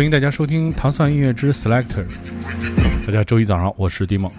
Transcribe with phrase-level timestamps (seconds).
[0.00, 2.06] 欢迎大家收听《糖蒜音乐之 Selector》。
[3.06, 4.30] 大家周一早上，我是 Dimo。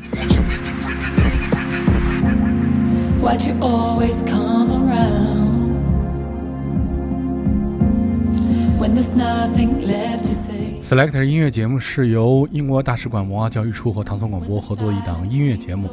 [10.82, 15.88] Selector 音乐节目是由英国大使馆文化教育处和唐宋广播合作一档音乐节目，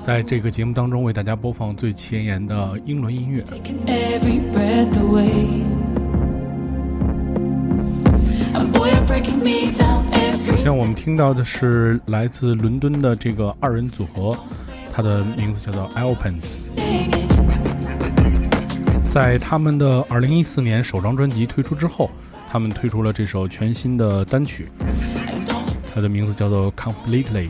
[0.00, 3.44] 在这个节目当中为大家播放最前沿的英伦音乐。
[10.62, 14.38] 首先，我们听到的是来自伦敦的这个二人组合，
[14.92, 16.68] 它的名字叫做 Alpens。
[19.12, 22.08] 在他们的2014年首张专辑推出之后，
[22.48, 24.68] 他们推出了这首全新的单曲，
[25.92, 27.48] 它的名字叫做 Completely。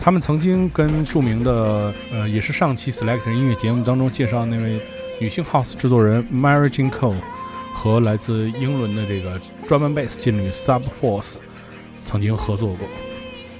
[0.00, 4.80] 他们曾经跟著名的呃，也是上期 Selector 音乐节目当中介绍那位
[5.20, 7.16] 女性 House 制作人 Mary Jane Cole。
[7.74, 11.38] 和来自英伦的这个专门贝斯劲旅 Sub Force
[12.04, 12.86] 曾经合作过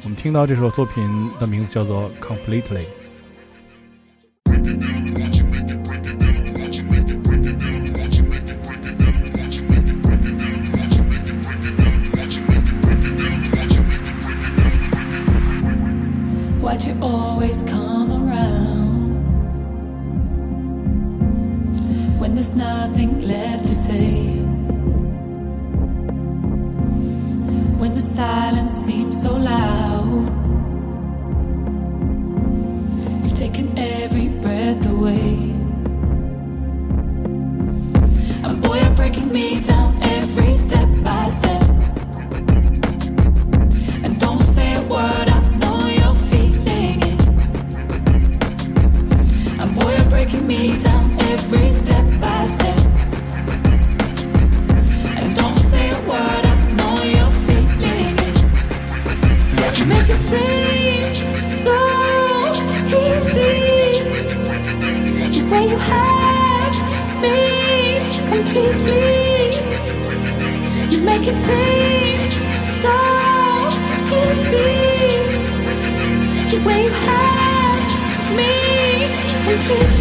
[0.04, 2.84] 我们听到这首作品的名字叫做 completely
[16.60, 17.81] what you always come
[71.24, 71.34] make
[76.50, 76.92] the way you
[78.36, 79.91] me.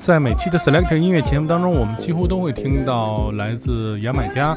[0.00, 4.56] 在每期的 Selector 音乐节目当中，我们几乎都会听到来自牙买加、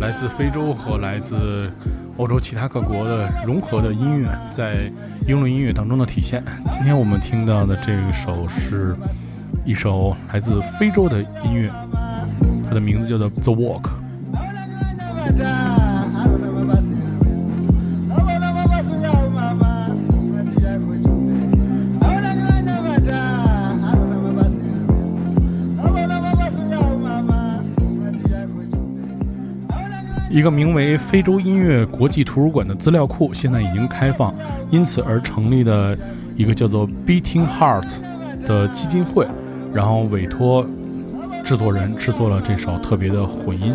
[0.00, 1.70] 来自非洲和来自
[2.16, 4.90] 欧洲其他各国的融合的音乐，在
[5.26, 6.42] 英伦音乐当中的体现。
[6.70, 8.96] 今天我们听到的这首是
[9.64, 11.70] 一首来自非洲的音乐，
[12.68, 13.82] 它的名字叫做《The Walk》。
[30.30, 34.32] 一个名为非洲音乐国际图书馆的资料库现在已经开放，
[34.70, 35.98] 因此而成立的
[36.36, 37.96] 一个叫做 Beating Hearts
[38.46, 39.26] 的基金会，
[39.74, 40.64] 然后委托
[41.44, 43.74] 制作人制作了这首特别的混音。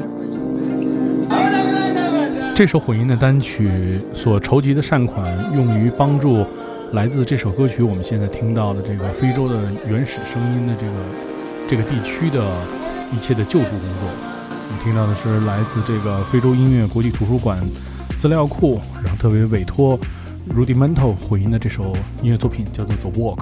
[2.56, 6.46] 这首混音的单曲所筹集的善款用于帮助
[6.94, 9.60] 来自这首歌曲我们现在听到的这个非洲的
[9.90, 10.94] 原始声音的这个
[11.68, 12.42] 这个地区的
[13.12, 14.35] 一切的救助工作。
[14.68, 17.60] 我们听到的是来自这个非洲音乐国际图书馆
[18.18, 20.00] 资料库，然后特别委托
[20.50, 23.38] Rudimental 混音的这首音乐作品，叫做《The Walk》。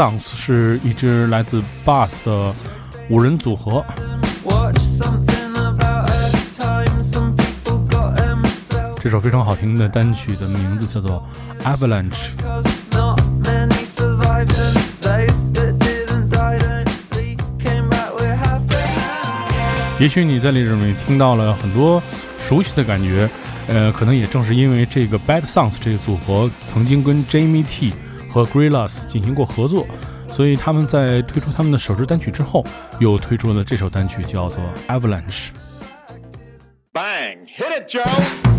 [0.00, 2.54] Songs 是一支来自 Bass 的
[3.10, 3.84] 五人组合。
[8.98, 11.22] 这首非常好听的单曲的名字叫做
[11.66, 12.30] 《Avalanche》。
[19.98, 22.02] 也许你在里面听到了很多
[22.38, 23.28] 熟悉的感觉，
[23.68, 27.92] 呃，可能也正是因为这个 Bad Songs 这个组合曾经跟 Jamie T。
[28.32, 29.86] 和 Grillus 进行过合作，
[30.28, 32.64] 所以他们在推出他们的首支单曲之后，
[32.98, 34.58] 又推出了这首单曲，叫做
[34.90, 35.48] 《Avalanche》。
[36.92, 37.46] Bang!
[37.56, 38.49] Hit it, Joe!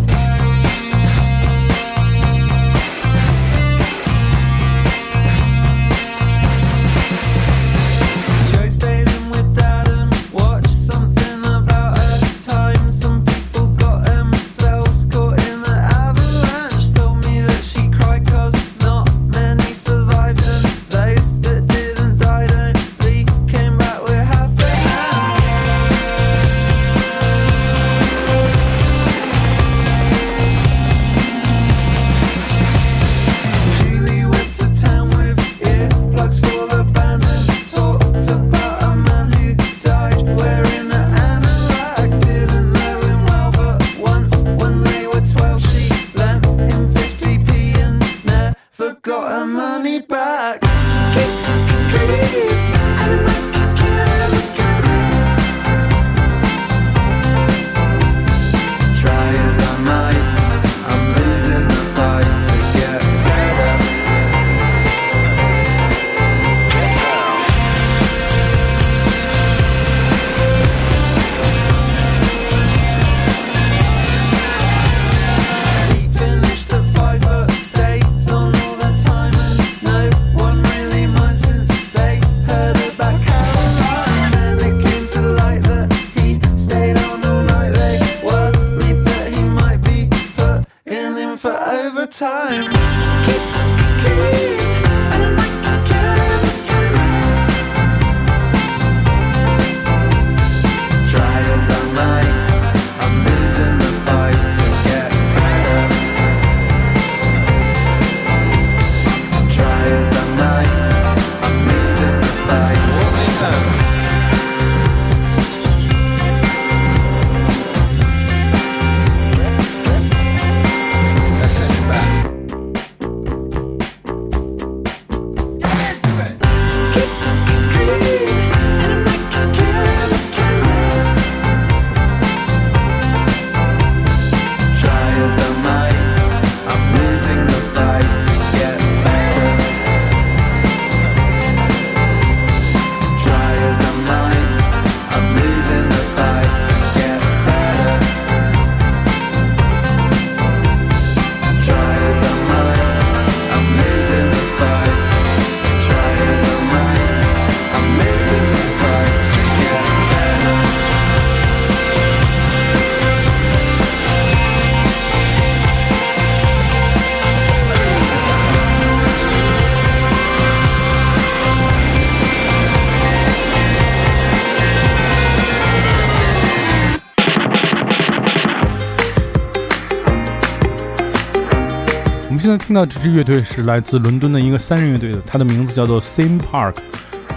[182.57, 186.75] 听到这支乐队是来自伦敦的一个三人乐队的，它的名字叫做 Theme Park，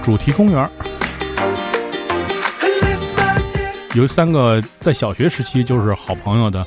[0.03, 0.69] 主题公园。
[3.95, 6.65] 由三个在小学时期就是好朋友的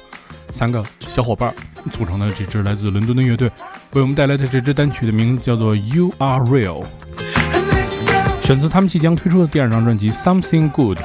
[0.51, 1.53] 三个小伙伴
[1.91, 3.51] 组成的这支来自伦敦的乐队，
[3.93, 6.85] 为我们带来的这支单曲的名字叫做 You Are Real，
[8.41, 10.99] 选自他们即将推出的第二张专辑 Something Good。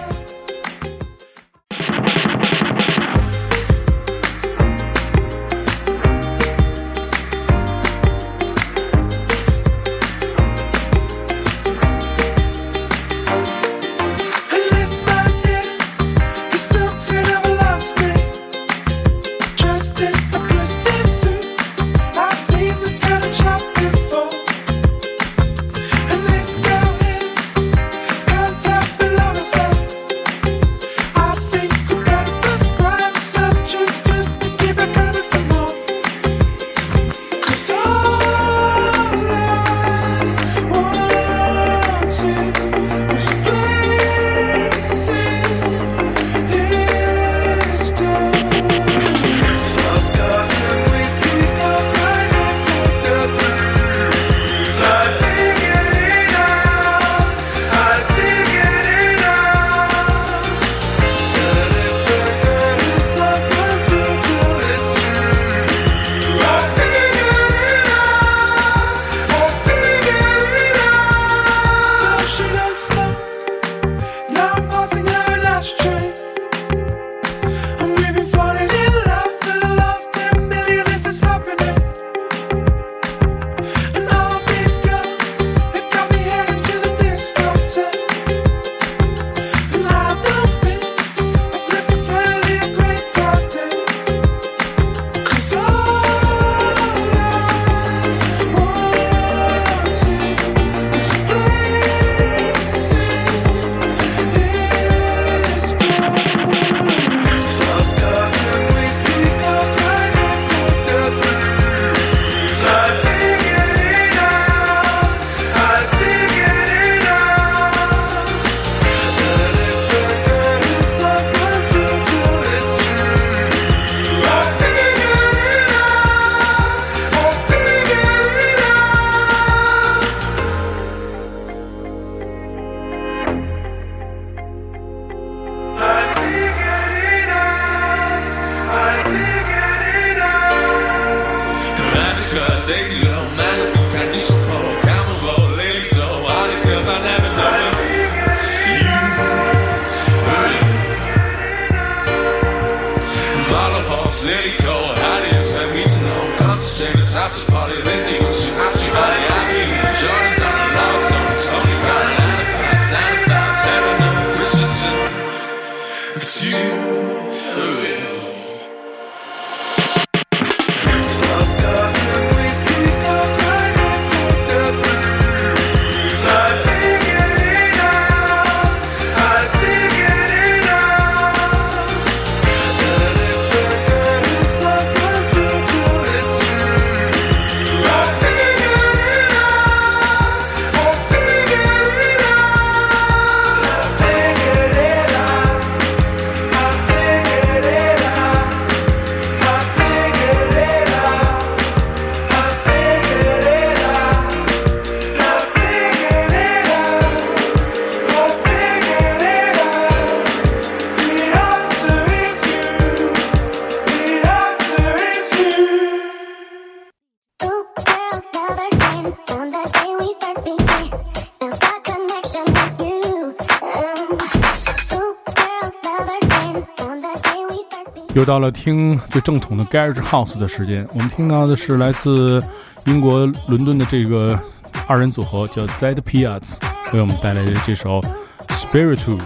[228.23, 232.41] 又到了听最正统的 Garage House 的时间，我们听到的是来自
[232.87, 234.39] 英国伦敦的这个
[234.87, 236.55] 二人组合，叫 Zed Piazz，
[236.93, 238.01] 为我们带来的这首
[238.47, 239.21] Spiritual，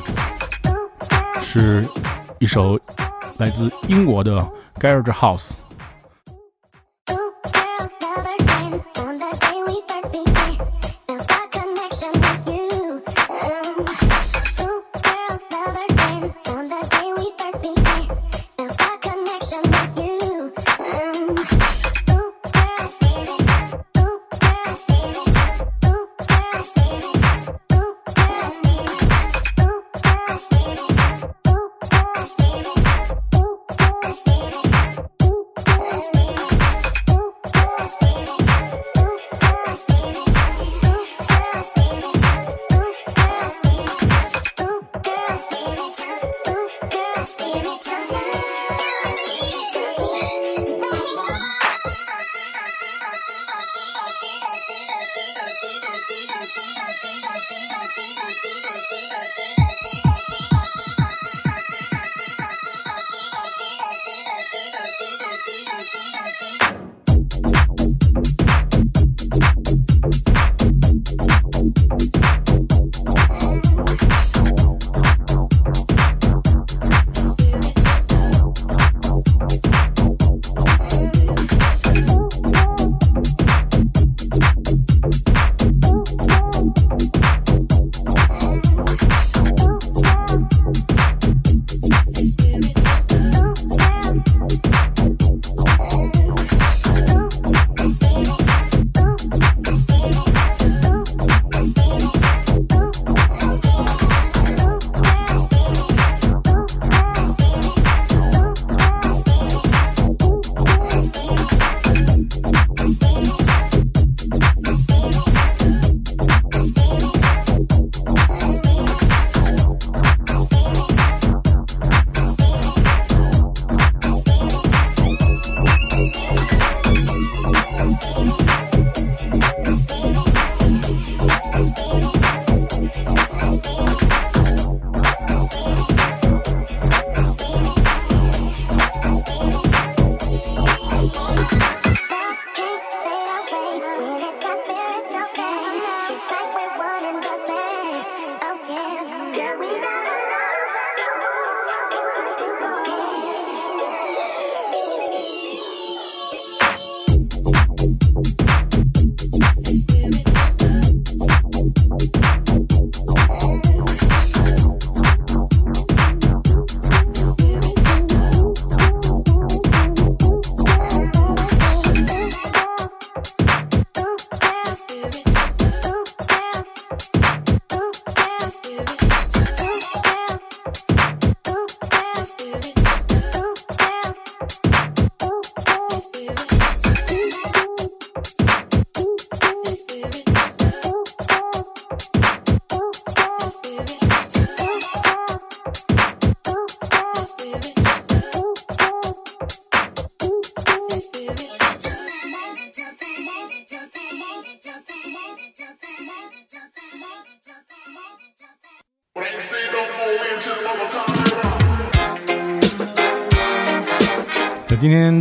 [1.43, 1.87] 是
[2.39, 2.81] 一首
[3.37, 4.35] 来自英国的
[4.81, 5.51] Garage House。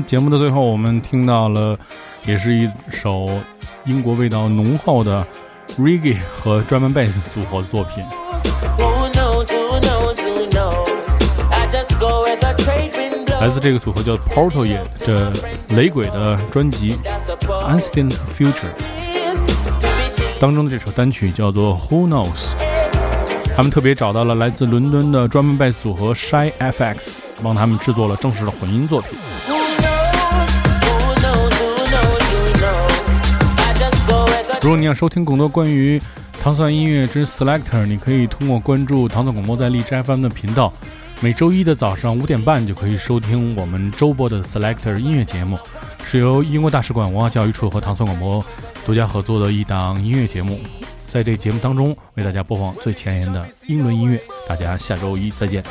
[0.05, 1.77] 节目的最后，我们听到了，
[2.25, 3.27] 也是一首
[3.85, 5.25] 英国味道浓厚的
[5.79, 8.03] reggae 和 drum and bass 组合的作品。
[13.41, 15.33] 来自这个组合叫 Portal 的
[15.69, 16.97] 雷鬼的专辑
[17.47, 18.71] Instant Future
[20.39, 22.53] 当中的这首单曲叫做 Who Knows。
[23.55, 29.17] 他们特别找到了来自伦敦的 drum and bass 组合 Shy FX，帮他们制作了正式的混音作品。
[34.65, 36.01] 如果你想收听更多关于
[36.41, 40.73] 糖蒜音乐之 Selector，你可以通过关注糖蒜广播在荔枝 FM 的频道。
[41.21, 45.59] 每周一的早上五点半就可以收听我们周播的 Selector 音乐节目，
[46.03, 48.43] 是由英国大使馆文化教育处和糖蒜广播
[48.83, 50.59] 独家合作的一档音乐节目。
[51.07, 54.19] 在这节目当中，为大家播放最前沿的英伦音乐。
[54.49, 55.63] 大家下周一再见。